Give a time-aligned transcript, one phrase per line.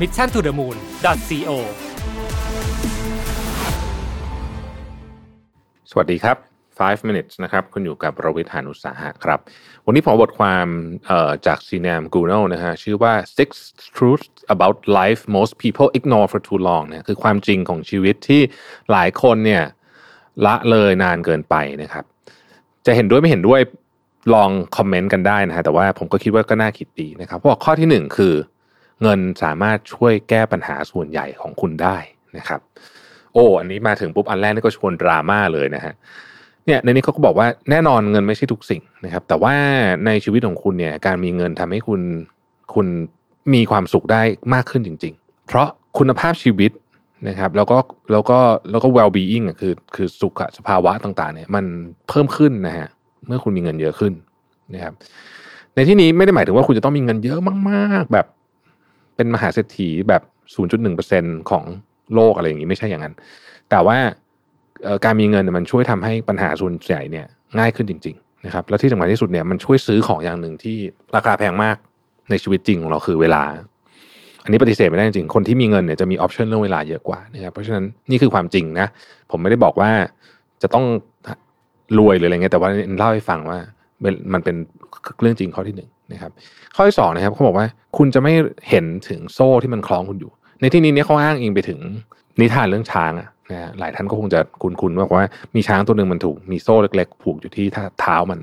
[0.00, 0.76] mission to the moon
[1.28, 1.50] co
[5.90, 6.36] สวัสดีครับ
[6.78, 9.38] 5 minutes นะครับคุณอยู่กับรวิทยานุสาหะครับ
[9.86, 10.66] วันนี้ผมบทความ
[11.46, 13.50] จากซีนามกูโนนะฮะชื่อว่า six
[13.96, 18.42] truths about life most people ignore for too long เนี่ยคือความจริงของชีวิตที่
[18.90, 19.62] หลายคนเนี่ย
[20.46, 22.04] ละเลยนานเกินไปนะครับ
[22.86, 23.60] จะเห็นด้วยไม่เห็นด้วย
[24.34, 28.34] ลองคอมเมนต์กันได้นะฮะแต่ว่าผมก็คิดว่าก็น่าคิดดีนะครับ เพราะข้อที่หนึ่งคือ
[29.02, 31.96] เงินสามารถช่วยแก้ปัญหาส่วนใหญ่ของคุณได้
[32.38, 32.60] นะครับ
[33.32, 35.94] โอ้อันนี้มาถึงปุ๊บอันแรกนี่ก็ชวนดราม่าเลยนะฮะ
[36.66, 39.54] เนี่ยในนี้เขาก็บอกว่าแน่นอนเงินไม่ใช่ทุกสิ่งนะครับ แต่ว่า
[40.06, 42.00] ในชีวิตของคุณเนี่ยการมีเงินทำให้คุณ
[42.74, 42.86] คุณ
[43.54, 44.22] มีความสุขได้
[44.54, 46.70] มากขึ้นจริง ๆ เพราะคุณภาพชีวิต
[47.28, 47.78] นะครับ แล้วก็
[48.12, 48.38] แล้วก็
[48.70, 51.64] แล้วก็ well being อะคือคือสุขสภาวะต่างๆ เนี่ย มัน
[52.08, 52.88] เพิ่มขึ้นนะฮะ
[53.26, 54.12] เมื่อคุณมีเงินเยอะขึ้น
[54.74, 54.94] นะครับ
[55.74, 57.38] ในที่นี้ไม่ได้หมายถึงว่าคุณจะต้องมีเงินเยอะ
[57.70, 58.26] มาก ๆ แบบ
[59.16, 60.22] เป็นมหาเศรษฐีแบบ
[60.80, 61.64] 0.1%ของ
[62.14, 63.14] โลกอะไรอย่างนี้ไม่ใช่อย่างนั้น
[63.70, 63.98] แต่ว่า
[65.04, 67.26] การมีเงินมันช่วยทำให้ปัญหาส่วนใหญ่เนี่ย
[67.58, 70.76] ง่ายขึ้นจริงๆนะครับแล้วที่สำคัญที่สุดเนี่ยมันช่วยซื้อของอย่างหนึ่งที่
[71.16, 71.76] ราคาแพงมาก
[72.30, 73.42] ในชีวิตจริงของเราคือเวลา
[74.44, 78.86] อันนี้ปฏิเสธไม่ได้จริงคนที่มีเงินเนี่ยจะมีออปชันเรื่องเวลาเยอะกว่านะครับเพราะฉะนั้นนี่คือความจริงนะ
[79.30, 79.90] ผมไม่ได้บอกว่า
[80.62, 80.84] จะต้อง
[81.98, 83.58] รวยหรืออะไรเงี้ยแต่ว่าเล่าให้ฟังว่า
[84.32, 84.56] มันเป็น
[85.20, 86.32] เรื่องจริงข้อที่หนึ่ง นะครับ
[86.74, 88.32] ข้อที่สองนะครับเขาบอกว่าคุณจะไม่
[88.68, 90.30] เห็นถึงโซ่ที่มันคล้องคุณอยู่
[90.60, 91.78] ในที่นี้เนี่ยเขาอ้างอิงไปถึง
[92.40, 97.66] นิทานเรื่องช้างอะนะฮะหลายท่านก็คงจะคุ้นๆว่าว่ามีช้างตัวหนึ่งมันถูกมีโซ่เล็ก ๆ ผูกอยู่ที่
[98.00, 98.38] เท้ามัน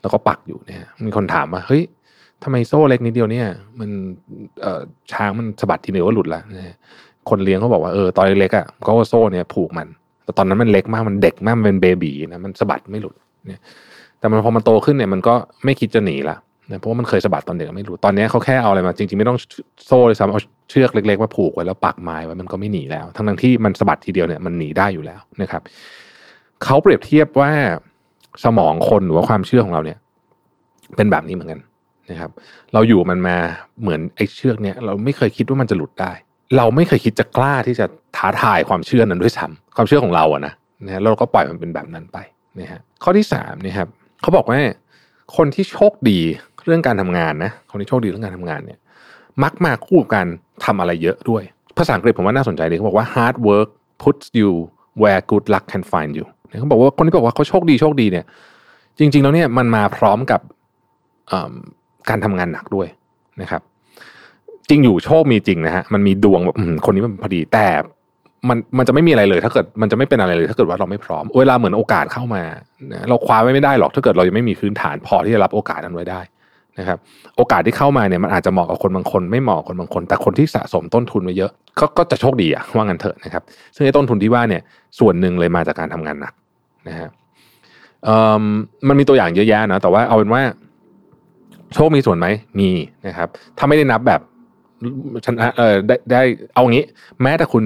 [0.00, 1.82] แล้วก็ปักอยู่เนี่ยมีคนถามว่าเฮ้ย
[2.42, 3.46] ทำไมโซ่เล็กนิดเดียวเนี่ย
[3.80, 3.90] มัน
[4.62, 4.66] เอ
[5.12, 6.74] ช้างมันสะบัดทีเดียวก็หลุดละนะ
[7.30, 9.88] คนเลี้ยงเขาบอกว่าเออตอนเล็กๆอะก็โซ่เนี่ยผูกมัน
[10.24, 13.14] แต่ตอนนั้นมันเล็กมากมันเด็กมากมันเป็นเบบีนะมันสะบัดไม่หลุด
[13.48, 13.60] เนี่ย
[14.18, 15.34] แต่มันพอมันโตขึ้นเนี่ยมันก็
[15.64, 16.36] ไม่คิดจะหนีละ
[16.70, 19.38] นะเพราะว่ามันเคยสะบัดตอนเด็กไม่รู้ ตอนนี้เขาแค่เอาอะไรมา จริงๆไม่ต้อง
[19.86, 20.40] โซ่เลยซ้ำเอา
[20.70, 25.62] เชือกเล็กๆมาผูกไว้แล้วปักไม้ไว้มันก็ไม่หนีแล้ว ทั้งที่มันสะบัดทีเดียวเนี่ยมันหนีได้อยู่แล้วนะครับ
[26.64, 27.50] เขาเปรียบเทียบว่า
[28.44, 29.98] สมองคนหรือว่าความเชื่อของเราเนี่ย
[30.96, 31.60] เป็นแบบนี้เหมือนกัน
[32.10, 32.30] นะครับ
[32.72, 33.36] เราอยู่มันมา
[33.82, 36.12] เหมือนไอ้เชือกเนี่ยเราไม่เคยคิดว่ามันจะหลุดได้
[36.56, 40.52] เราไม่เคยคิดจะกล้าที่จะท้าทายความเชื่อนั้นด้วยซ้ำความเชื่อของเราอะนะ
[40.84, 42.18] นะเราก็ปล่อยมันเป็นแบบนั้นไป
[42.58, 43.88] นะฮะข้อที่สามนะครับ
[44.22, 44.60] เขาบอกว่า
[45.36, 46.20] คนที่โชคดี
[46.66, 48.78] เรื่องการทำงานนะคนที่โชคดีเรื่องการทำงานเนี่ย
[49.42, 50.26] มักมาคู่กับการ
[50.64, 51.42] ทำอะไรเยอะด้วย
[51.78, 53.68] ภาษาอังกฤษผมว่าน่าสนใจดีเขาบอกว่า hard work
[54.02, 54.50] puts you
[55.00, 56.26] where good luck can find you
[56.60, 58.24] เขาบอกว่าคนที่บอกว่าเขาโชคดีโชคดีเนี่ย
[58.98, 60.40] จริง ๆ แล้วเนี่ยมันมาพร้อมกับ
[62.10, 62.88] การทำงานหนักด้วย
[63.42, 63.62] นะครับ
[64.68, 66.56] จริงอยู่โชคมีจริงนะฮะมันมีดวงแบบ
[66.86, 67.66] คนนี้มันพอดีแต่
[68.48, 72.42] มันมันจะไม่มีอะไรเลย ถ้าเกิดมันจะไม่เป็นอะไรเลย ถ้าเกิดว่าเราไม่พร้อม เวลาเหมือนโอกาสเข้ามา
[73.08, 76.20] เราคว้าไว้ไม่ได้หรอกถ้าเกิดเรายังไม่มีพื้นฐานพอที่จะรับโอกาสนั้นไว้ได้
[76.78, 76.98] นะครับ
[77.36, 83.42] โอกาสที่เข้ามาเนี่ยมันอาจจะเหมาะกับคนบางคน ไม่เหมาะคนบางคน แต่คนที่สะสมต้นทุนไว้เยอะก็ก็จะโชคดีอะว่างันเถอะนะครับ
[83.74, 84.62] ซึ่งไอ้ต้นทุนที่ว่าเนี่ย
[84.98, 86.32] ส่วนหนึ่งเลยมาจากการทำงานหนัก
[86.88, 87.08] นะฮะ
[88.88, 90.42] มันมีตัวอย่างเยอะแยะนะแต่ว่าเอาเป็นว่า
[91.74, 92.26] โชคมีส่วนไหม
[92.60, 92.70] มี
[93.06, 94.20] นะครับ ถ้าไม่ได้นับแบบ
[95.26, 96.22] ชนะเออได้ได้
[96.54, 96.84] เอางี้
[97.22, 97.64] แม้แต่คุณ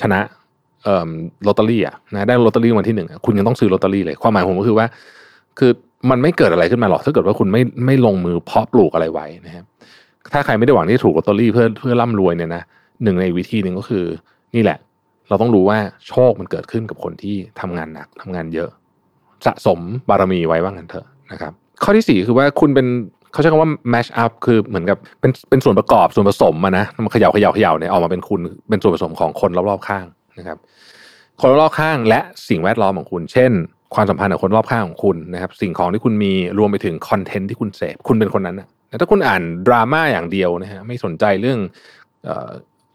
[0.00, 0.20] ชนะ
[0.84, 1.08] เอ่อ
[1.46, 4.86] ลอตเตอรี่อะนะได้ลอตเตอรี่วันที่หนึ่งคุณยังต้องซื้อลอตเตอรี่เลยความหมายผมก็คือว่า
[5.58, 5.70] คือ
[6.10, 9.64] มันไม่เกิดอะไรขึ้นมาหรอกถ้าเกิดว่าคุณไม่ไม่ลงมือเพาะปลูกอะไรไว้นะครับ
[10.32, 12.62] ถ้าใครไม่ได้หวังที่จะถูกลอตเตอรี่เพื่อเพื่อร่ำรวยเนี่ยนะ
[13.02, 14.04] หนึ่งในวิธีหนึ่งก็คือ
[14.54, 14.78] นี่แหละ
[15.28, 15.78] เราต้องรู้ว่า
[16.08, 18.70] โชคมันเกิดขึ้นกับคนที่ทำงานหนักทำงานเยอะ
[19.46, 21.52] สะสมบารมีไว้ว่างั้นเถอะนะครับ
[21.82, 22.86] ข้อที่สี่คือว่าคุณเป็น
[23.32, 30.04] เขาใช้คำว่า mash up คือเหมือนกับเป็นเป็นส่วนประกอบส่วนผสมมานะมันเขย่าเขย่าเขย่าเนี่ยออกมาเป็นคุณเป็นส่วนผสมของคนรอบๆข้าง
[30.38, 30.58] นะครับ
[31.40, 33.52] คนรอบข้างและสิ่งแวดล้อมของคุณ เช่น
[33.94, 38.68] ความสัมพันธ์กับคนรอบข้างของคุณนะครับ สิ่งของที่คุณมีรวมไปถึงคอนเทนต์ที่คุณเสพคุณเป็นคนนั้นนะ
[39.00, 41.58] ถ้าคุณอ่านดราม่าอย่างเดียวนะฮะไม่สนใจเรื่อง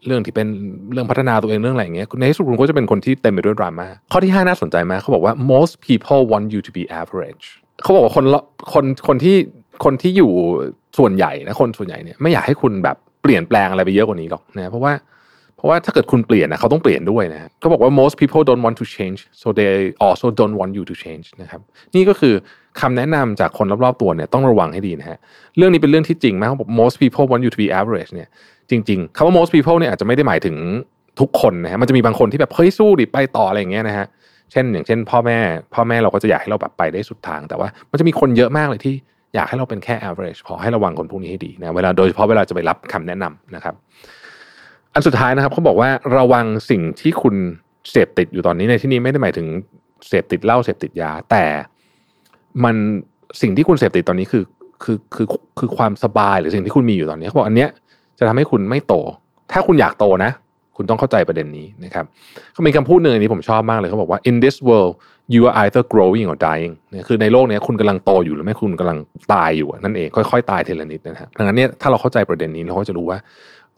[0.06, 0.48] เรื่องที่เป็น
[0.92, 7.44] เรื่องพัฒนาตัวเองเรื่องอะไรอย่างเงี้ยในที่สุดคุณก็จะเป็นคนที่เต็มไปด้วยดราม่าข้อที่ 5 น่าสนใจมากเขาบอกว่า most people want you to be average
[7.82, 8.24] เขาบอกว่าคน
[8.74, 9.36] คนคนที่
[9.84, 10.32] คนที่อยู่
[10.98, 14.92] ส่วนใหญ่นะคนส่วนใหญ่เนี่ยไม่อยากให้คุณแบบเปลี่ยนแปลงอะไรไปเยอะกว่านี้หรอกนะเพราะว่า
[15.64, 19.72] ราะว่าถ้าเกิดคุณเปลี่ยนนะเขาต้องเปลี่ยนด้วยนะเขาบอกว่า most people don't want to change so they
[20.06, 21.60] also don't want you to change นะครับ
[21.94, 22.34] นี่ก็คือ
[22.80, 25.18] คำแนะนำจากคนรอบๆตัวเนี่ยต้องระวังให้ดีนะฮะ
[25.56, 28.28] เรื่องนี้เป็นเรื่องที่จริงมากเขาบอก most people want you to be average เนี่ย
[28.70, 30.56] จริงๆคำว่า most people เนี่ยอาจจะไม่ได้หมายถึง
[31.20, 34.06] ทุกคนนะฮะมันจะมีบางคนที่แบบเฮ้ยสู้ดิไปต่ออะไรอย่างเงี้ยนะฮะ
[34.52, 35.38] เช่นอย่างเช่น พ่อแม่
[35.74, 38.94] พ่อแม่เราก็จะอยากให้เราแบบไปได้สุดทาง แต่ว่ามันจะมีคนเยอะมากเลยที่
[39.34, 43.74] อยากให้เราเป็นแค่ average พอให้ระวังคนพวกนี้ให้ดีนะเวลาโดยเฉพาะเวลาจะไปรับคำแนะนำนะครับ
[44.94, 47.34] อันสุดท้ายนะครับเขาบอกว่าระวังสิ่งที่คุณ
[47.90, 49.46] เสพติดอยู่ตอนนี้ในที่นี้ไม่ได้หมายถึง
[50.08, 51.44] เสพติดเหล้าเสพติดยา แต่
[52.64, 52.76] มัน
[53.42, 54.44] สิ่งที่คุณเสพติดตอนนี้คือ
[54.82, 55.26] คือคือ
[55.58, 57.70] คือความสบายหรือสิ่งที่คุณมีอยู่ตอนนี้เขาบอกอันเนี้ย
[58.18, 58.94] จะทำให้คุณไม่โต
[59.52, 60.30] ถ้าคุณอยากโตนะ
[60.76, 62.04] คุณต้องเข้าใจประเด็นนี้นะครับ
[62.52, 64.92] เขามีคำพูดหนึ่งอันนี้ผมชอบมากเลยเขาบอกว่า in this world
[65.34, 68.98] you are either growing or dying เนี่ยคือในโลกนี้คุณกำลังโตอยู่หรือไม่คุณกำลัง
[69.32, 73.18] ตายอยู่นั่นเองค่อยๆตายทีละนิดนะฮะดังนั้นเนี่ยถ้าเราเข้าใจประเด็นนี้เราก็จะรู้ว่า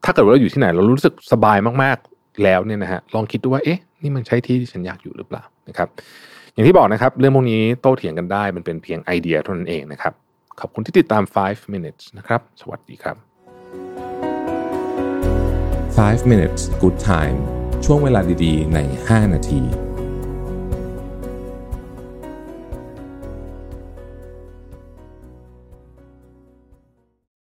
[0.04, 5.88] ถ้าเกิดว่าเราอยู่ที่ไหนเรารู้สึกสบายมากๆแล้วเนี่ยนะฮะลองคิดดูว่าเอ๊ะนี่มันใช่ที่ที่ฉันอยากอยู่หรือเปล่านะครับ
[6.52, 10.12] อย่างที่บอกนะครับ เรื่องพวกนี้โต้เถียงกันได้มันเป็นเพียงไอเดียเท่านั้นเองนะครับ
[10.60, 13.16] ขอบคุณที่ติดตาม 5 minutes นะครับ สวัสดีครับ
[15.98, 17.38] 5 minutes good time
[17.84, 18.78] ช่วงเวลาดีๆ ใน
[19.08, 19.85] 5 นาที